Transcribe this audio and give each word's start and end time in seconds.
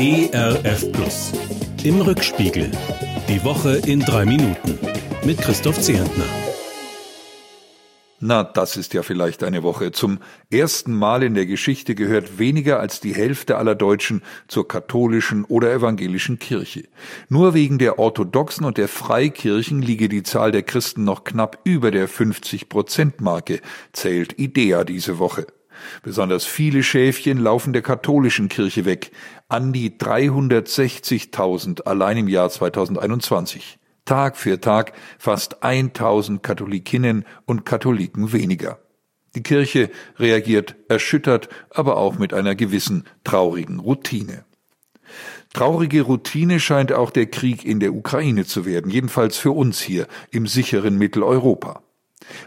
ERF 0.00 0.92
Plus. 0.92 1.32
Im 1.82 2.00
Rückspiegel. 2.00 2.70
Die 3.28 3.42
Woche 3.42 3.78
in 3.84 3.98
drei 3.98 4.24
Minuten. 4.24 4.78
Mit 5.24 5.38
Christoph 5.38 5.80
Zehentner. 5.80 6.22
Na, 8.20 8.44
das 8.44 8.76
ist 8.76 8.94
ja 8.94 9.02
vielleicht 9.02 9.42
eine 9.42 9.64
Woche. 9.64 9.90
Zum 9.90 10.20
ersten 10.52 10.94
Mal 10.94 11.24
in 11.24 11.34
der 11.34 11.46
Geschichte 11.46 11.96
gehört 11.96 12.38
weniger 12.38 12.78
als 12.78 13.00
die 13.00 13.12
Hälfte 13.12 13.56
aller 13.56 13.74
Deutschen 13.74 14.22
zur 14.46 14.68
katholischen 14.68 15.44
oder 15.44 15.72
evangelischen 15.72 16.38
Kirche. 16.38 16.84
Nur 17.28 17.54
wegen 17.54 17.78
der 17.78 17.98
orthodoxen 17.98 18.64
und 18.66 18.78
der 18.78 18.86
Freikirchen 18.86 19.82
liege 19.82 20.08
die 20.08 20.22
Zahl 20.22 20.52
der 20.52 20.62
Christen 20.62 21.02
noch 21.02 21.24
knapp 21.24 21.58
über 21.64 21.90
der 21.90 22.08
50-Prozent-Marke, 22.08 23.60
zählt 23.92 24.38
IDEA 24.38 24.84
diese 24.84 25.18
Woche. 25.18 25.48
Besonders 26.02 26.44
viele 26.44 26.82
Schäfchen 26.82 27.38
laufen 27.38 27.72
der 27.72 27.82
katholischen 27.82 28.48
Kirche 28.48 28.84
weg, 28.84 29.10
an 29.48 29.72
die 29.72 29.90
360.000 29.90 31.82
allein 31.82 32.18
im 32.18 32.28
Jahr 32.28 32.50
2021. 32.50 33.78
Tag 34.04 34.36
für 34.36 34.60
Tag 34.60 34.92
fast 35.18 35.62
1000 35.62 36.42
Katholikinnen 36.42 37.24
und 37.44 37.66
Katholiken 37.66 38.32
weniger. 38.32 38.78
Die 39.34 39.42
Kirche 39.42 39.90
reagiert 40.18 40.76
erschüttert, 40.88 41.48
aber 41.70 41.98
auch 41.98 42.18
mit 42.18 42.32
einer 42.32 42.54
gewissen 42.54 43.04
traurigen 43.24 43.78
Routine. 43.78 44.44
Traurige 45.52 46.02
Routine 46.02 46.60
scheint 46.60 46.92
auch 46.92 47.10
der 47.10 47.26
Krieg 47.26 47.64
in 47.64 47.80
der 47.80 47.94
Ukraine 47.94 48.44
zu 48.44 48.64
werden, 48.64 48.90
jedenfalls 48.90 49.36
für 49.36 49.52
uns 49.52 49.80
hier 49.80 50.06
im 50.30 50.46
sicheren 50.46 50.96
Mitteleuropa. 50.96 51.82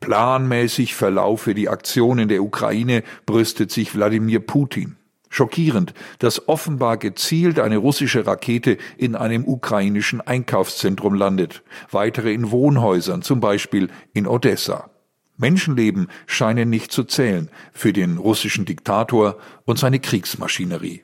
Planmäßig 0.00 0.94
verlaufe 0.94 1.54
die 1.54 1.68
Aktion 1.68 2.18
in 2.18 2.28
der 2.28 2.42
Ukraine, 2.42 3.02
brüstet 3.26 3.70
sich 3.70 3.94
Wladimir 3.94 4.40
Putin. 4.40 4.96
Schockierend, 5.30 5.94
dass 6.20 6.48
offenbar 6.48 6.96
gezielt 6.96 7.58
eine 7.58 7.78
russische 7.78 8.24
Rakete 8.24 8.78
in 8.96 9.16
einem 9.16 9.44
ukrainischen 9.44 10.20
Einkaufszentrum 10.20 11.14
landet, 11.14 11.64
weitere 11.90 12.32
in 12.32 12.52
Wohnhäusern, 12.52 13.22
zum 13.22 13.40
Beispiel 13.40 13.88
in 14.12 14.28
Odessa. 14.28 14.90
Menschenleben 15.36 16.08
scheinen 16.26 16.70
nicht 16.70 16.92
zu 16.92 17.02
zählen 17.02 17.50
für 17.72 17.92
den 17.92 18.18
russischen 18.18 18.64
Diktator 18.64 19.38
und 19.64 19.78
seine 19.78 19.98
Kriegsmaschinerie. 19.98 21.02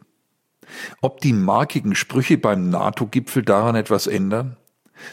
Ob 1.00 1.20
die 1.20 1.32
markigen 1.32 1.96
Sprüche 1.96 2.38
beim 2.38 2.70
NATO-Gipfel 2.70 3.42
daran 3.42 3.74
etwas 3.74 4.06
ändern? 4.06 4.56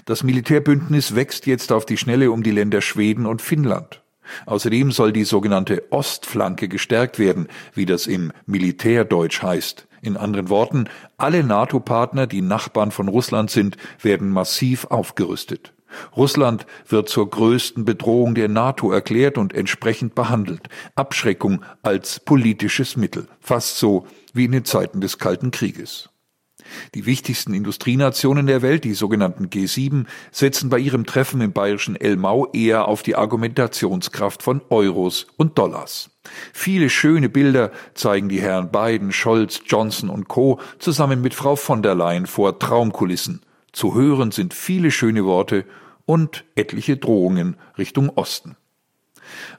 Das 0.06 0.24
Militärbündnis 0.24 1.16
wächst 1.16 1.46
jetzt 1.46 1.72
auf 1.72 1.86
die 1.86 1.98
Schnelle 1.98 2.32
um 2.32 2.44
die 2.44 2.52
Länder 2.52 2.82
Schweden 2.82 3.26
und 3.26 3.42
Finnland. 3.42 4.02
Außerdem 4.46 4.92
soll 4.92 5.14
die 5.14 5.24
sogenannte 5.24 5.92
Ostflanke 5.92 6.68
gestärkt 6.68 7.20
werden, 7.20 7.48
wie 7.74 7.86
das 7.86 8.08
im 8.08 8.32
Militärdeutsch 8.46 9.42
heißt. 9.42 9.88
In 10.02 10.18
anderen 10.18 10.50
Worten, 10.50 10.90
alle 11.18 11.44
NATO-Partner, 11.44 12.28
die 12.28 12.42
Nachbarn 12.42 12.92
von 12.92 13.08
Russland 13.08 13.50
sind, 13.50 13.78
werden 14.02 14.30
massiv 14.30 14.86
aufgerüstet. 14.86 15.74
Russland 16.16 16.66
wird 16.88 17.10
zur 17.10 17.30
größten 17.30 17.86
Bedrohung 17.86 18.36
der 18.36 18.50
NATO 18.50 18.92
erklärt 18.92 19.38
und 19.38 19.54
entsprechend 19.54 20.16
behandelt. 20.16 20.68
Abschreckung 20.96 21.64
als 21.82 22.20
politisches 22.20 22.98
Mittel, 22.98 23.28
fast 23.40 23.78
so 23.78 24.06
wie 24.34 24.46
in 24.46 24.52
den 24.52 24.66
Zeiten 24.66 25.02
des 25.02 25.18
Kalten 25.18 25.52
Krieges. 25.52 26.10
Die 26.96 27.06
wichtigsten 27.06 27.54
Industrienationen 27.54 28.48
der 28.48 28.62
Welt, 28.62 28.84
die 28.84 28.94
sogenannten 28.94 29.48
G7, 29.48 30.06
setzen 30.32 30.70
bei 30.70 30.80
ihrem 30.80 31.06
Treffen 31.06 31.42
im 31.42 31.52
bayerischen 31.52 31.96
Elmau 31.96 32.48
eher 32.54 32.88
auf 32.88 33.04
die 33.04 33.16
Argumentationskraft 33.16 34.44
von 34.44 34.62
Euros 34.70 35.28
und 35.38 35.58
Dollars. 35.58 36.09
Viele 36.54 36.90
schöne 36.90 37.30
Bilder 37.30 37.72
zeigen 37.94 38.30
die 38.30 38.42
Herren 38.42 38.72
Biden, 38.72 39.12
Scholz, 39.12 39.62
Johnson 39.66 40.09
und 40.09 40.28
Co. 40.28 40.59
zusammen 40.80 41.22
mit 41.22 41.34
Frau 41.34 41.56
von 41.56 41.82
der 41.82 41.96
Leyen 41.96 42.26
vor 42.26 42.59
Traumkulissen. 42.59 43.42
Zu 43.72 43.96
hören 43.96 44.31
sind 44.31 44.54
viele 44.54 44.92
schöne 44.92 45.26
Worte 45.26 45.66
und 46.06 46.46
etliche 46.56 46.98
Drohungen 46.98 47.58
Richtung 47.78 48.09
Osten. 48.09 48.56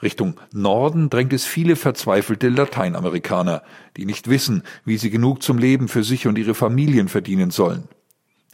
Richtung 0.02 0.34
Norden 0.52 1.10
drängt 1.10 1.32
es 1.32 1.44
viele 1.44 1.76
verzweifelte 1.76 2.48
Lateinamerikaner, 2.48 3.62
die 3.96 4.06
nicht 4.06 4.28
wissen, 4.28 4.62
wie 4.84 4.98
sie 4.98 5.10
genug 5.10 5.42
zum 5.42 5.58
Leben 5.58 5.88
für 5.88 6.04
sich 6.04 6.26
und 6.26 6.38
ihre 6.38 6.54
Familien 6.54 7.08
verdienen 7.08 7.50
sollen. 7.50 7.88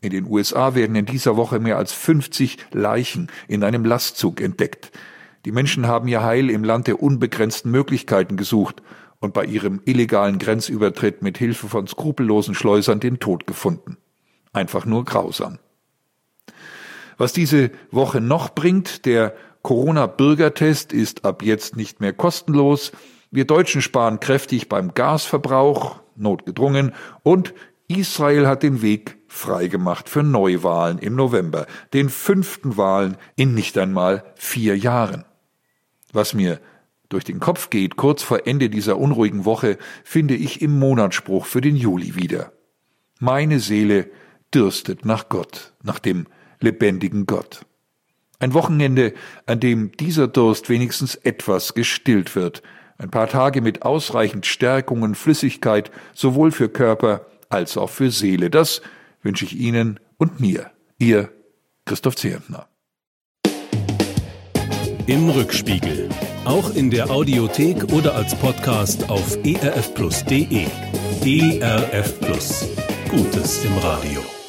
In 0.01 0.11
den 0.11 0.27
USA 0.27 0.75
werden 0.75 0.97
in 0.97 1.07
dieser 1.07 1.37
Woche 1.37 1.61
mehr 1.61 1.79
als 1.79 1.93
50 1.93 2.59
Leichen 2.73 3.29
in 3.49 3.65
einem 3.65 3.85
Lastzug 3.85 4.41
entdeckt. 4.41 4.93
Die 5.45 5.53
Menschen 5.53 5.87
haben 5.87 6.09
ihr 6.09 6.23
Heil 6.23 6.51
im 6.51 6.63
Land 6.63 6.87
der 6.87 7.03
unbegrenzten 7.03 7.71
Möglichkeiten 7.71 8.37
gesucht 8.37 8.83
und 9.21 9.33
bei 9.33 9.45
ihrem 9.47 9.81
illegalen 9.87 10.39
Grenzübertritt 10.39 11.23
mit 11.23 11.39
Hilfe 11.39 11.69
von 11.69 11.87
skrupellosen 11.87 12.55
Schleusern 12.55 13.01
den 13.01 13.19
Tod 13.19 13.47
gefunden. 13.47 13.97
Einfach 14.53 14.85
nur 14.85 15.05
grausam. 15.05 15.59
Was 17.17 17.33
diese 17.33 17.71
Woche 17.91 18.21
noch 18.21 18.51
bringt, 18.51 19.07
der 19.07 19.35
Corona-Bürgertest 19.65 20.93
ist 20.93 21.25
ab 21.25 21.43
jetzt 21.43 21.75
nicht 21.75 21.99
mehr 21.99 22.13
kostenlos. 22.13 22.93
Wir 23.31 23.47
Deutschen 23.47 23.81
sparen 23.81 24.21
kräftig 24.21 24.69
beim 24.69 24.93
Gasverbrauch, 24.93 26.01
notgedrungen, 26.17 26.93
und 27.23 27.55
Israel 27.89 28.47
hat 28.47 28.63
den 28.63 28.83
Weg 28.83 29.17
freigemacht 29.27 30.11
für 30.11 30.23
Neuwahlen 30.23 30.99
im 30.99 31.17
November, 31.17 31.67
den 31.95 32.11
fünften 32.11 32.77
Wahlen 32.77 33.17
in 33.37 33.55
nicht 33.55 33.79
einmal 33.79 34.25
vier 34.35 34.77
Jahren. 34.77 35.25
Was 36.13 36.35
mir 36.35 36.61
durch 37.09 37.25
den 37.25 37.41
Kopf 37.41 37.71
geht, 37.71 37.97
kurz 37.97 38.23
vor 38.23 38.47
Ende 38.47 38.69
dieser 38.69 38.99
unruhigen 38.99 39.47
Woche, 39.47 39.79
finde 40.05 40.35
ich 40.35 40.61
im 40.61 40.79
Monatsspruch 40.79 41.47
für 41.47 41.63
den 41.63 41.75
Juli 41.75 42.17
wieder. 42.17 42.53
Meine 43.19 43.61
Seele 43.61 44.11
dürstet 44.53 45.07
nach 45.07 45.31
Gott, 45.31 45.73
nach 45.83 46.01
dem 46.01 46.27
lebendigen 46.61 47.25
Gott. 47.25 47.65
Ein 48.39 48.55
Wochenende, 48.55 49.15
an 49.47 49.61
dem 49.61 49.93
dieser 49.93 50.29
Durst 50.29 50.69
wenigstens 50.69 51.15
etwas 51.15 51.75
gestillt 51.75 52.35
wird. 52.37 52.63
Ein 52.99 53.11
paar 53.11 53.29
Tage 53.29 53.61
mit 53.61 53.83
ausreichend 53.83 54.47
Stärkung 54.47 55.03
und 55.03 55.17
Flüssigkeit, 55.17 55.91
sowohl 56.15 56.53
für 56.53 56.69
Körper 56.69 57.27
als 57.49 57.77
auch 57.77 57.91
für 57.91 58.11
Seele. 58.11 58.51
Das 58.51 58.83
wünsche 59.23 59.45
ich 59.45 59.57
Ihnen 59.59 60.01
und 60.19 60.41
mir. 60.41 60.71
Ihr 60.99 61.31
Christoph 61.85 62.17
Zehentner. 62.17 62.69
Im 65.07 65.29
Rückspiegel. 65.29 66.09
Auch 66.45 66.75
in 66.75 66.91
der 66.91 67.11
Audiothek 67.11 67.93
oder 67.93 68.15
als 68.15 68.35
Podcast 68.35 69.09
auf 69.11 69.37
erfplus.de. 69.45 70.67
ERF 71.25 72.21
Plus. 72.21 72.69
Gutes 73.09 73.65
im 73.65 73.77
Radio. 73.79 74.44